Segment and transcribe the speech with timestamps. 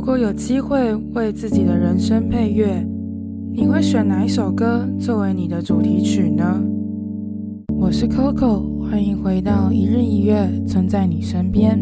[0.00, 2.82] 如果有机会为自己的人生配乐，
[3.52, 6.58] 你会选哪一首歌作为你的主题曲呢？
[7.78, 11.78] 我是 Coco，欢迎回到一日一乐，存在你身边。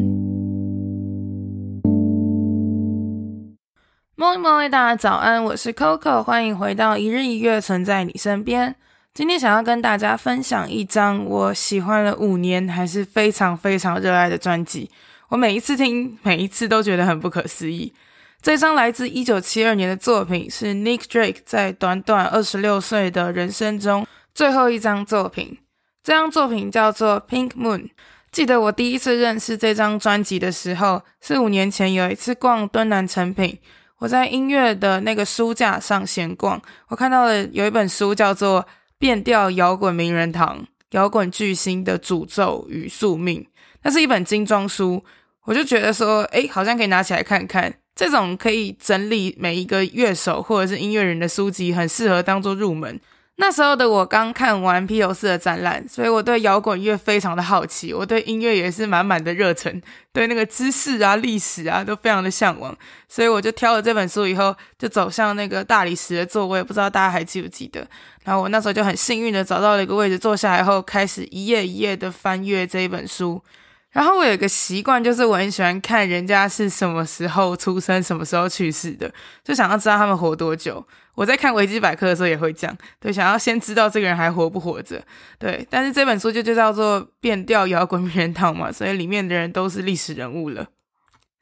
[4.16, 8.74] mọi mọi，大家早安，我是 Coco，欢迎回到一日一乐，存在你身边。
[9.14, 14.90] 今天想要跟大家分享一张我喜欢了五年还是非常非常热爱的专辑。
[15.28, 17.92] 我每一次听，每一次都觉得很不可思议。
[18.40, 25.58] 这张来自一九七二年的作品是 Nick Drake 在短短二十六岁的人生中最后一张作品。
[26.04, 27.90] 这张作品叫做 Pink Moon。
[28.30, 33.58] 记得我第一次认识这张专辑的时候，是五年前有一次逛敦南诚品，
[33.98, 38.62] 我在音乐的那个书架上闲逛，我看到了有一本书叫做
[38.98, 43.42] 《变调摇滚名人堂：摇滚巨星的诅咒与宿命》，
[43.82, 45.04] 那是一本精装书。
[45.44, 47.74] 我就觉得说，诶，好像可以拿起来看看。
[47.98, 53.00] 这种可以整理每一个乐手或者是音乐人的书籍，很适合当做入门。
[53.40, 59.82] 那时候的我刚看完披头士的展览，所以我对摇滚乐非常的好奇，我对音乐也是满满的热忱，
[60.12, 62.76] 对那个知识啊、历史啊都非常的向往。
[63.08, 67.84] 所以我就挑了这本书以后，就走向那个大理石的座位，不知道大家还记不记得？
[68.22, 73.42] 然后我那时候就很幸运的找到了一个位置坐下来后，开始一页一页的翻阅这一本书。
[73.90, 79.10] 然后我有一个习惯，就是我很喜欢看人家是什么时候出生、什么时候去世的，
[79.42, 80.86] 就想要知道他们活多久。
[81.14, 85.02] 我在看维基百科的时候也会这样，对，想要先知道这个人还活不活着。
[85.38, 90.66] 对，但是这本书就就叫做《变调摇滚名人堂》嘛，所以里面的人都是历史人物了。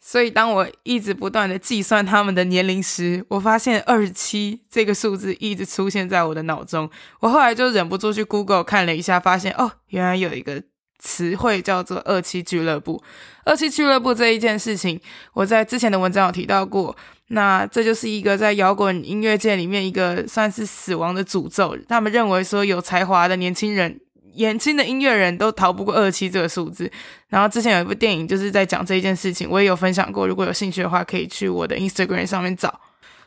[0.01, 6.89] 所以当我一直不断的计算他们的年龄时，我发现二十七这个数字一直出现在我的脑中。
[7.21, 10.63] 我后来就忍不住去 Google 看了一下，发现哦，原来有一个。
[10.99, 13.03] 词汇叫做“二七俱乐部”。
[13.45, 15.01] 二七俱乐部这一件事情，
[15.33, 16.97] 我在之前的文章有提到过。
[17.29, 21.77] 那这就是一个在摇滚音乐界里面一个算是死亡的诅咒。
[21.89, 24.01] 他们认为说，有才华的年轻人、
[24.37, 26.89] 年轻的音乐人都逃不过二七这个数字。
[27.29, 30.27] 然后之前有一部电影就是在讲这一件事情，我也有分享过。
[30.27, 32.81] 如果有兴趣的话，可以去我的 Instagram 上面找。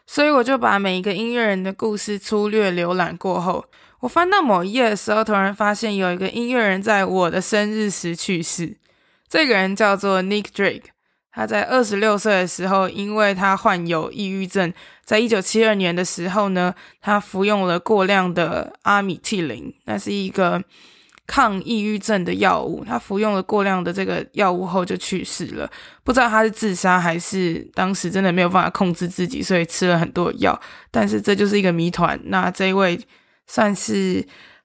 [0.07, 3.65] 所以我就把每一个音乐人的故事粗略浏览过后。
[4.01, 8.77] 我翻到某一页的时候，突然发现有一个音乐人在我的生日时去世。
[9.27, 10.85] 这个人叫做 Nick Drake，
[11.31, 14.73] 他在二十六岁的时候，因为他患有抑郁症，
[15.03, 20.63] 在一九七二年的时候呢，他服用了过量的阿米替林，那是一个
[21.27, 22.85] 抗抑郁症的药物。
[22.85, 25.69] 他服用了过量的这个药物后就去世了。
[26.05, 30.59] 不知道他是自杀还是当时真的没有办法控制自己，所以吃了很多药。
[30.89, 32.17] 但是这就是一个谜团。
[32.23, 32.97] 那这一位。
[33.49, 34.23] 算是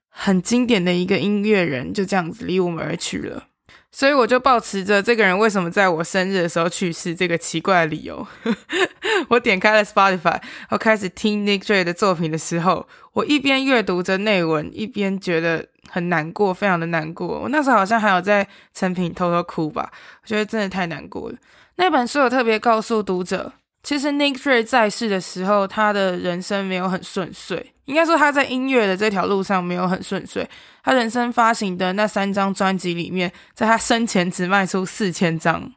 [0.09, 3.47] 很经典的一个音乐人，就这样子离我们而去了。
[3.91, 8.27] 所以我就抱持着这个人为什么在我生日的时候去世这个奇怪的理由，
[9.29, 17.39] 我点开了 Spotify，我开始听 Nick Drake 的作品的时候，我一边阅读着内文，一边觉得很难过，非常的难过。
[17.41, 19.91] 我那时候好像还有在成品偷偷哭吧，
[20.21, 21.37] 我觉得真的太难过了。
[21.77, 23.53] 那本书有特别告诉读者。
[23.81, 27.74] 其实 Nick Drake 在世的时候，他的人生没有很顺遂。
[27.85, 30.47] 应该说他在音乐的这条路上没有很顺遂。
[30.83, 35.71] 他人生发行的那三张专辑里面，在他生前只卖出四千张，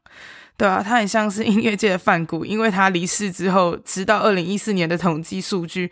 [0.56, 5.90] 对啊，他很像是音乐界的范谷，因为他离世之后，直到二零一四年的统计数据，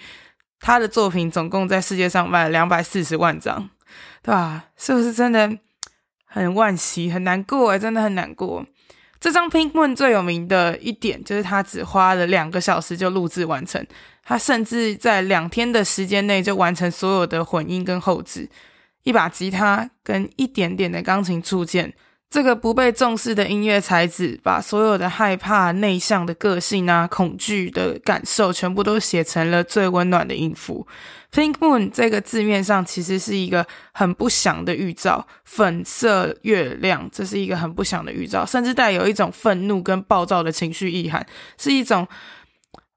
[0.60, 3.71] 他的作品总共在世界上卖了两百四十万张，
[4.22, 4.65] 对吧？
[4.76, 5.59] 是不是真的
[6.25, 7.78] 很惋惜、很难过诶？
[7.78, 8.66] 真的很难过。
[9.26, 13.84] 这张《Pink Moon》最有名的一点就是，他只花了两个小时就录制完成。
[14.22, 18.48] 他甚至在两天的时间内就完成所有的混音跟后置，
[19.03, 21.92] 一把吉他跟一点点的钢琴触键。
[22.28, 30.87] 这个不被重视的音乐才子，把所有的害怕、内向的个性啊、恐惧的感受，全部都写成了最温暖的音符。
[31.32, 41.25] Pink Moon 这个字面上其实是一个很不祥的预兆，粉色月亮，这是一个很不祥的预兆，甚至带有一种愤怒跟暴躁的情绪意涵，
[41.56, 42.06] 是一种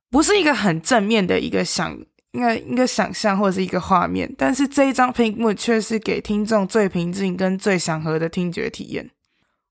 [0.10, 1.98] 不是一个很正面的一个想，
[2.32, 4.34] 应该一个想象或者是一个画面。
[4.38, 9.10] 但是这一张 Pink Moon 却是给听众最平静跟最祥和的听觉体验。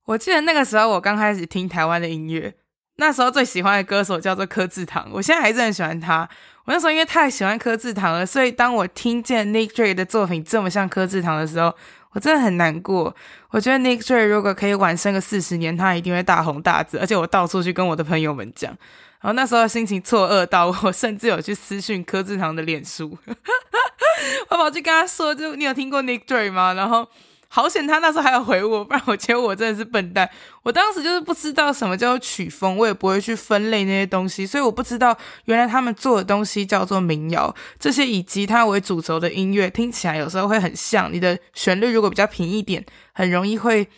[0.08, 2.54] 我记得那个时候，我刚开始听台湾的音乐，
[2.96, 6.26] 那时候最喜欢的歌手叫做柯智棠，我现在还是很喜欢他。
[6.64, 11.74] 我那时候因为太喜欢柯智棠了，所以当我听见 Nick Drake 的作品这么像柯智棠的时候，
[12.12, 13.14] 我真的很难过。
[13.50, 18.74] 我觉得 Nick Drake 如果可以晚生个四十年，他一定会大红大紫，而且我到处去跟我的朋友们讲。
[19.20, 23.18] 然后那时候心情错愕到，我甚至有去私讯柯智棠的脸书，
[24.48, 27.06] 我跑去跟他说：“就你有听过 Nick Drake 吗？”然后。
[27.50, 30.28] 好险他那时候还有回我，不然我觉得我真的是笨蛋。
[30.62, 35.16] 我当时就是不知道什么叫做曲风，我也不会去分类那些东西，所以我不知道
[35.46, 37.54] 原来他们做的东西叫做民谣。
[37.78, 42.84] 这些以吉他为主轴的音乐听起来有时候会很像，你的旋律如果比较平一点，
[43.14, 43.88] 很容易会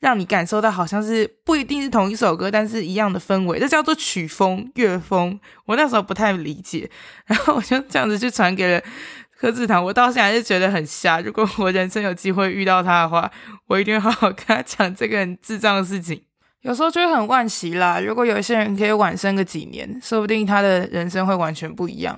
[0.00, 3.58] 让你感受到好像是不一定是同一首歌，但是一样的氛围。
[3.58, 5.40] 这叫做曲风、乐风。
[5.64, 6.90] 我那时候不太理解，
[7.24, 8.82] 然后我就这样子去传给了。
[9.40, 11.18] 柯志堂，我到现在还是觉得很瞎。
[11.22, 13.30] 如果我人生有机会遇到他的话，
[13.68, 16.22] 我一定会好好跟他讲这个很智障的事情。
[16.60, 17.98] 有时候就会很惋惜啦。
[17.98, 22.14] 如果有一些人可以晚生个几年，说不定他的人生会完全不一样，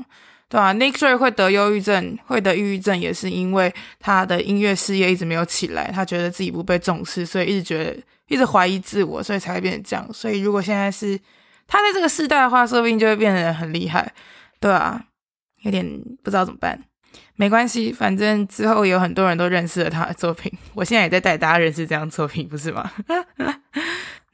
[0.49, 7.97] 对吧？Nick Drake 会得忧郁症，会得抑郁症，也是因为他的音乐事业一直没有起来，他觉得自己不被重视，所以一直觉得
[8.27, 10.13] 一直怀疑自我，所以才会变成这样。
[10.13, 11.17] 所以如果现在是
[11.69, 14.13] 他在这个世代的话，说不定就会变得很厉害，
[14.59, 15.05] 对吧？
[15.63, 15.87] 有点
[16.25, 16.77] 不知道怎么办。
[17.37, 20.53] 没关系，反正之后有很多人都认识了他的作品。
[20.75, 22.91] 我现在也在带大家认识这样作品，不是吗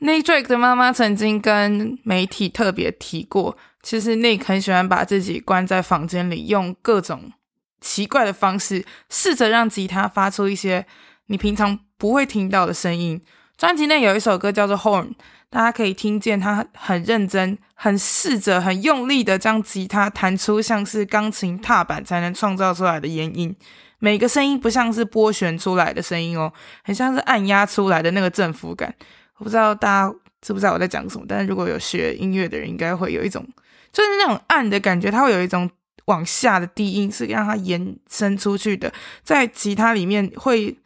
[0.01, 7.33] ？Nick Drake 的妈妈曾经跟媒体特别提过，其实 Nick 很喜欢把自己关在房间里，用各种
[7.81, 10.87] 奇怪的方式，试着让吉他发出一些
[11.27, 13.21] 你平常不会听到的声音。
[13.59, 15.09] 专辑内有一首歌叫做《Horn》。
[15.51, 23.57] 大家可以听见他很认真、很试着、很用力的将吉他弹出像是钢琴踏板才能创造出来的阉音，
[23.99, 26.53] 每个声音不像是拨弦出来的声音哦，
[26.85, 28.95] 很像是按压出来的那个振幅感。
[29.39, 33.45] 我不知道大家知不知道我在讲什么，但是如果有学音乐的人，应该会有一种
[33.91, 35.69] 就是那种按的感觉，它会有一种
[36.05, 38.93] 往下的低音是让它延伸出去的，
[39.25, 40.77] 在吉他里面会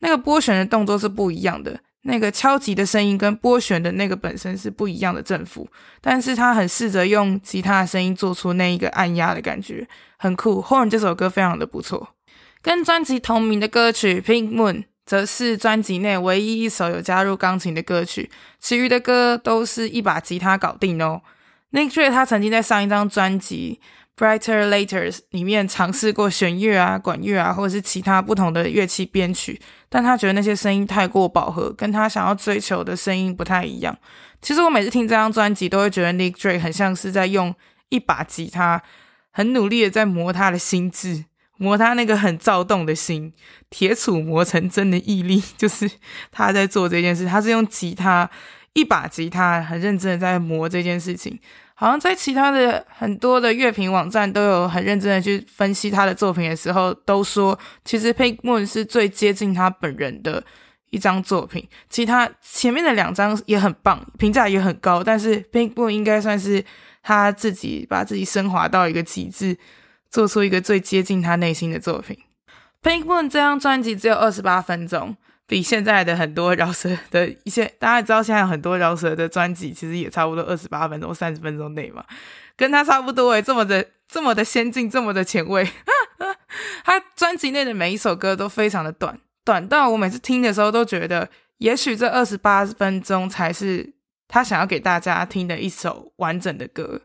[0.00, 1.80] 那个拨弦的动作是不一样的。
[2.02, 5.68] 那个敲击的声音跟拨弦的那个本身是不一样的振幅，
[6.00, 9.86] 但是他很试着用吉他的声音做出那一个按压的感觉，
[10.16, 10.62] 很酷。
[10.62, 12.14] Horn 这首歌非常的不错，
[12.62, 14.74] 跟专辑同名的歌曲《Pink Moon》
[15.04, 21.20] 则是专辑内唯一一首有加入钢琴的歌曲，其余的歌都是一把吉他搞定哦。
[21.72, 23.80] Nick Drake 他曾经在上一张专辑。
[24.20, 29.58] Brighter laters 里面尝试过弦乐啊、管乐啊，或者是其他不同的乐器编曲，
[29.88, 33.96] 但他觉得那些声音太过饱和，跟他想要追求的声音不太一样。
[34.42, 37.54] 其实我每次听这张专辑，都会觉得 Nick Drake 很像是在用
[37.88, 38.82] 一把吉他，
[39.30, 41.24] 很努力的在磨他的心智，
[41.56, 43.32] 磨他那个很躁动的心，
[43.70, 45.90] 铁杵磨成针的毅力， 就是
[46.30, 47.24] 他在做这件事。
[47.24, 48.28] 他是用吉他，
[48.74, 51.38] 一把吉他，很认真的在磨这件事情。
[51.80, 60.44] 好像在其他的很多的乐评网站都有很认真的去分析他的作品的时候，都说其实《Pink Moon》是最接近他本人的
[60.90, 61.66] 一张作品。
[61.88, 66.62] 其他前面的两张也很棒，评价也很高，但是 《Pink Moon》应该算是
[67.02, 69.56] 他自己把自己升华到一个极致，
[70.10, 72.14] 做出一个最接近他内心的作品。
[72.86, 75.16] 《Pink Moon》这张专辑只有二十八分钟。
[75.50, 82.04] 比现在的很多饶舌的一些，大家知道现在很多饶舌的专辑其实也差不多二十八分钟、三十分钟内嘛，
[82.56, 85.68] 跟他差不多诶，这么的这么的先进，这么的前卫。
[86.86, 93.92] 他专辑内的每一首歌都非常的短，短到我每次听的时候都觉得，也许这二十八分钟才是
[94.28, 97.00] 他想要给大家听的一首完整的歌。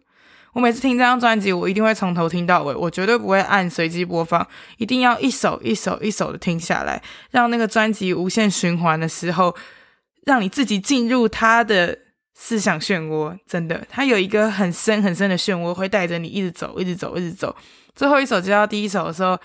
[0.55, 4.47] 我每次听这张专辑，我一定会从头听到尾，我绝对不会按随机播放，
[4.77, 9.53] 一定要一首一首一首的听下来，让那个专辑无限循环的时候，
[10.25, 11.99] 让你自己进入他的
[12.35, 13.37] 思想漩涡。
[13.45, 17.53] 真的，他有一个很深很深的漩涡，会带着你一直走，一直走，一直走。
[17.93, 19.37] 最后一首接到第一首的时候，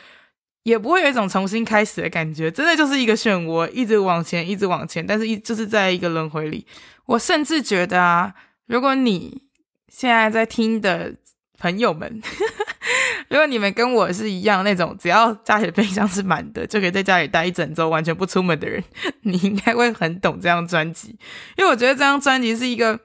[0.62, 6.64] 也不会有一种重新开始的感觉，真的就是一个漩涡，一直往前，一直往前，但是一就是在一个轮回里。
[7.06, 8.32] 我甚至觉得啊，
[8.68, 9.49] 如果你
[9.90, 11.12] 现在在听的
[11.58, 12.22] 朋友们，
[13.28, 18.82] 如果你们跟我是一样那种，只要家里的冰箱是满的，就可以在家里待一整周，完全不出门的人，
[19.22, 21.08] 你应该会很懂这张专辑，
[21.58, 22.98] 因为我觉得这张专辑是一个，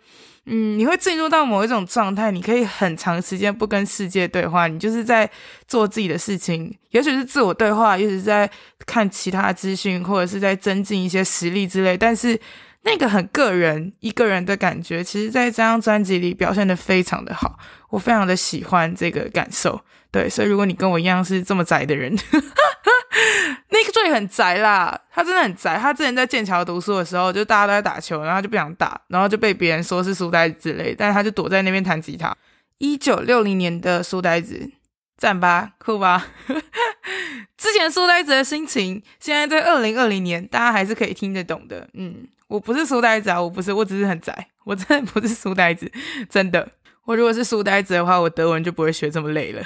[0.45, 5.29] 嗯，你会进入到某一种状态，你可以很长时间不跟世界对话，你就是在
[5.67, 8.49] 做自己的事情，也许是自我对话，也许是在
[8.85, 12.39] 看其他资讯，或者是在增进一些实力之类，但是。
[12.85, 17.57] 那个很个人，一个人的感觉，其实在这张专辑里表现得非常的好，
[17.89, 19.81] 我非常的喜欢这个感受。
[20.11, 22.15] 对，所以如果你跟我一样是这么宅的人，
[23.69, 25.77] Nick Drake 很宅啦，他真的很宅。
[25.77, 32.33] 他之前在剑桥读书的时候，就大家都在打球，然后就不想打，然后就被别人说是书呆子之类，但是他就躲在那边弹吉他。
[32.77, 34.69] 一九六零年的书呆子，
[35.25, 36.27] 赞吧，酷吧。
[37.57, 41.89] 之前书呆子的心情，现在在二零二零年，大家还是可以听得懂的。
[41.95, 42.27] 嗯。
[42.45, 45.91] 我不是书呆子啊，我不是，我只是很宅，我真的不是书呆子，
[46.29, 46.73] 真的。
[47.05, 49.63] 我如果是书呆子的话，我德文就不会学这么累了。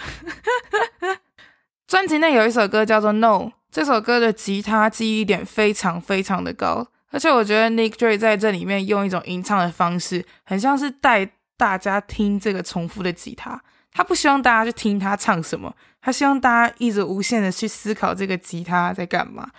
[1.85, 3.37] 专辑内有一首歌叫做《No》，
[3.69, 13.61] 这首歌的吉他记忆点非常非常的高，而且我觉得 Nick Drake 在这里面用一种吟唱的方式，很像是带大家听这个重复的吉他。
[13.91, 19.49] 他不希望大家去听他唱什么，他希望大家一直无限的去思考这个吉他在干嘛。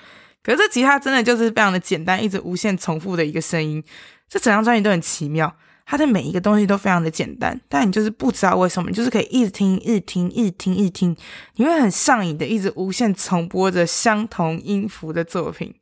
[0.42, 3.82] 可是这吉他真的就是非常的简单，一直无限重复的一个声音。
[4.28, 11.16] 这整张专辑都很奇妙，它的每一个东西都非常的简单，但你就是不知道为什么，你就是可以一直听，一直听，一直听，一直听，
[11.56, 15.75] 你会很上瘾的，一直无限重播着相同音符的作品，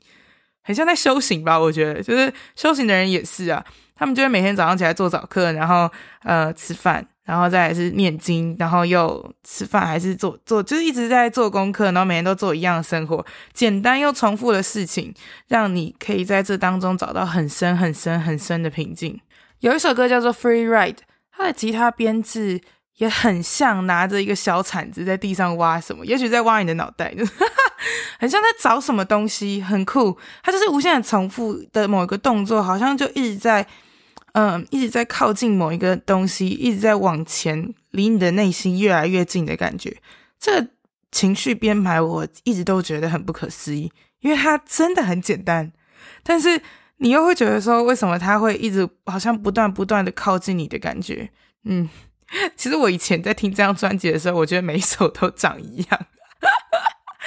[0.65, 1.61] 很像在修行吧？
[1.61, 3.65] 我觉得，就是修行的人也是啊，
[3.95, 5.89] 他们就会每天早上起来做早课，然后
[6.25, 7.07] 呃吃饭。
[7.29, 15.13] 然后再来是念经，然后又吃饭，还是做做，就是一直在做功课，然后每天都做一样的生活，简单又重复的事情，
[15.47, 19.21] 让你可以在这当中找到很深、很深、很深的平静。
[19.61, 20.95] 有一首歌叫做《Free Ride》，
[21.31, 22.59] 它的吉他编制
[22.97, 27.15] 也很像拿着一个小铲子在地上挖什么，也许在挖你的脑袋，
[28.19, 30.17] 很像在找什么东西，很酷。
[30.43, 33.67] 它就是无限的重复的某一个动作，好像就一直在。
[34.33, 39.97] 嗯，一直在靠近某一个东西，一直在往前，离你的内心越来越近的感觉。
[40.39, 40.69] 这个
[41.11, 45.73] 情绪编排，我一直都觉得很不可思议，因为它真的很简单，
[46.23, 46.61] 但是
[46.99, 51.31] 你又会觉得说，为什么它会一直好像不断不断的靠近你的感觉？
[51.65, 51.89] 嗯，
[52.57, 56.07] 其实我以前在听这张专辑的时候，我觉得每一首都长一样。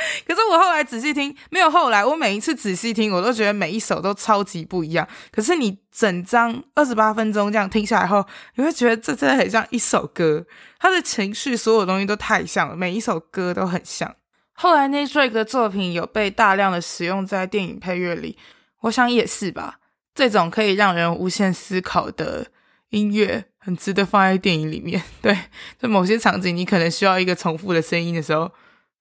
[0.27, 5.07] 可是我后来仔细听，没有后来，我每一次仔细听，我都觉得每一首都超级不一样。
[5.31, 10.45] 可是你整张二十八分钟这样听下来后，你会觉得这真的很像一首歌，
[10.79, 14.15] 他的情绪所有东西都太像了，每一首歌都很像。
[14.53, 18.37] 后来 Nick Drake 的作品有被大量的使用在电影配乐里，
[18.81, 19.79] 我想也是吧。
[20.13, 22.47] 这种可以让人无限思考的
[22.89, 25.01] 音乐，很值得放在电影里面。
[25.21, 25.37] 对，
[25.79, 28.51] 在某些场景，你可能需要一个重复的声音的时候。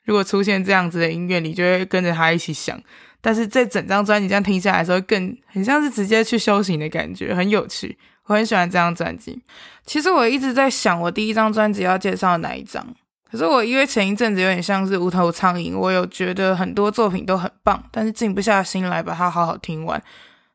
[0.04, 2.80] 如果出现这样子的音乐，你就会跟着他一起想。
[3.21, 7.99] 但是这整张专辑这样听下来的时候，更很像是直接去修行的感觉，很有趣。
[8.25, 9.40] 我很喜欢这张专辑。
[9.85, 12.87] 其实我一直在想，我第一张专辑要介绍哪一张？
[13.30, 20.02] 可是我因为前一阵子有点像是无头苍蝇，我有觉得很多作品都很棒，但是静不下心来把它好好听完。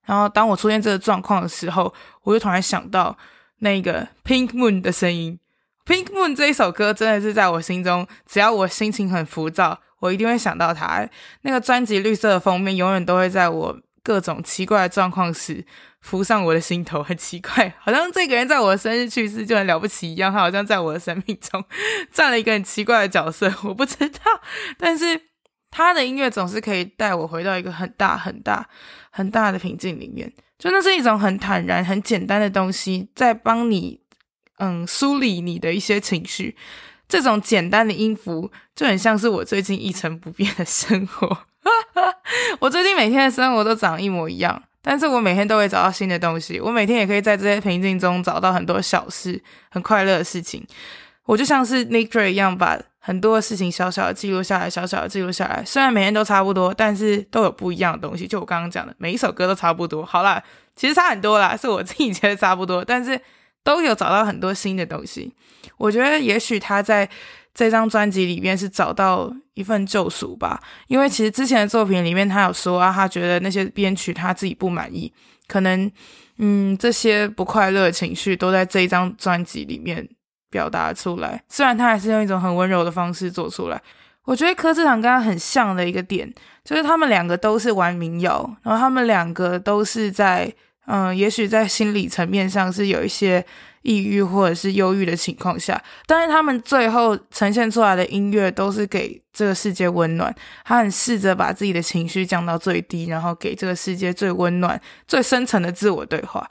[0.05, 3.15] 然后当我出现这个状况的时候，我就突然想到
[3.59, 5.39] 那个 Pink Moon 的声音。
[5.85, 11.07] Pink Moon 这一首歌真的是在我心中，只要我心情很浮躁，我一定会想到它。
[11.41, 15.63] 那个专辑绿色的封面永远都会在我各种奇怪的状况时
[16.01, 21.63] 浮上我的心头，很奇怪， 好像这个人在我的生日去世就很了不起一样，他好像在我的生命中
[22.11, 24.19] 占了一个很奇怪的角色，我不知道。
[24.79, 25.21] 但是
[25.69, 28.67] 他的音乐总是可以带我回到一个很大很大
[29.11, 34.03] 很大的平静里面，就那是一种很坦然、很简单的东西，在帮你。
[34.57, 36.55] 嗯，梳理你的一些情绪，
[37.09, 41.37] 这种简单的音符就很像是我最近一成不变的生活。
[42.59, 46.59] 我最近每天的生活都长一模一样，但是我每天都会找到新的东西。
[46.59, 50.65] 我每天也可以在这些平静中找到很多小事，很快乐的事情。
[51.25, 55.63] 我就像是 Nick Drake 一样，把很多事情小小的记录下来，小小的记录下来。
[55.65, 58.27] 虽然每天都差不多，但是都有不一样的东西。
[58.27, 60.05] 就我刚刚讲的，每一首歌都差不多。
[60.05, 60.41] 好啦，
[60.75, 63.19] 其实差很多啦，是我自己觉得差不多，但是。
[63.65, 65.33] 都有找到很多新的东西，
[65.75, 67.09] 我觉得也许他在
[67.51, 75.11] 这张专辑里面是找到一份救赎吧，因为其实之前的作品里面他有说啊，他觉得那些编曲他自己不满意，
[75.47, 75.91] 可能
[76.37, 80.07] 嗯这些不快乐的情绪都在这一张专辑里面
[80.51, 83.81] 表达出来，虽然他还是用一种很温柔的方式做出来。
[84.25, 86.31] 我觉得柯智堂跟他很像的一个点，
[86.63, 90.53] 就是他们两个都是玩民谣，然后他们两个都是在。
[90.87, 93.43] 嗯，也许在心理层面上是有一些
[93.81, 100.33] 抑郁或者是忧郁的情况下，但是他们最后呈现出来的音乐都是给这个世界温暖。
[100.63, 106.47] 他很试着把自己的情绪降到最低，然后给这个世界最温暖、最深层的自我对话，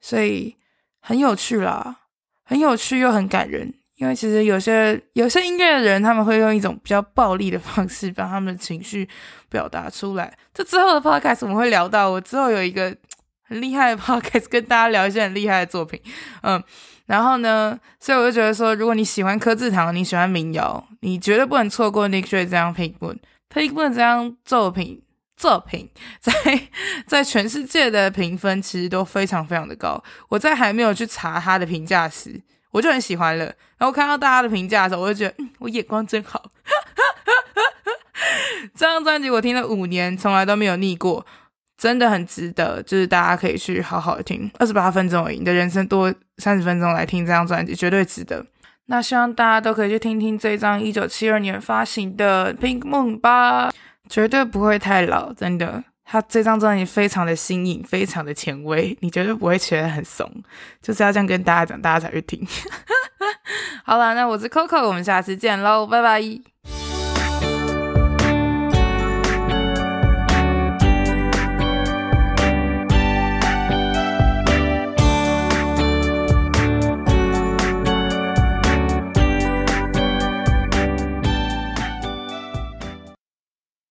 [0.00, 0.56] 所以
[1.00, 1.98] 很有趣啦，
[2.42, 3.72] 很有趣又很感人。
[3.98, 9.08] 因为其实有些有些音乐的人，他们会用一种比较暴力的方式把他们的情绪
[9.48, 10.36] 表达出来。
[10.52, 12.92] 这之后的 podcast 我们会聊到，我之后有一个。
[13.48, 16.00] 很厉害的 podcast 跟大家聊一些很厉害的作品，
[16.42, 16.62] 嗯，
[17.06, 23.18] 然后呢，所以我就觉得说，如果你喜欢柯智堂，你喜欢民谣，你绝对不能错过 Nick Drake 这张 Pink Moon。
[23.52, 25.02] Pink Moon 这张作品
[25.36, 25.88] 作品
[26.20, 26.32] 在
[27.06, 30.02] 在全世界的评分其实都非常非常的高。
[30.28, 32.40] 我在还没有去查他的评价时，
[32.72, 33.44] 我就很喜欢了。
[33.78, 36.42] 然后看到大家的评价的时候，我就觉得，嗯，我眼光真好。
[38.74, 41.24] 这张专辑我听了五年，从来都没有腻过。
[41.76, 48.44] 真的很值得，就是大家可以去好好听二十八分钟而已，你的人生多三十分钟来听这张专辑，绝对值得。
[48.86, 53.72] 那希望大家都可以去听听这张一九七二年发行的《Pink Moon》吧，
[54.08, 55.82] 绝对不会太老，真的。
[56.08, 60.30] 它这张专辑非常的新颖，非常的前卫，你绝对不会觉得很怂，
[60.80, 62.46] 就是要这样跟大家讲，大家才去听。
[63.84, 66.55] 好啦，那我是 Coco，我们下次见喽，拜拜。